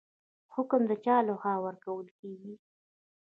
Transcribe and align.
حکم 0.53 0.81
د 0.89 0.91
چا 1.05 1.15
لخوا 1.27 1.53
ورکول 1.65 2.07
کیږي؟ 2.19 2.53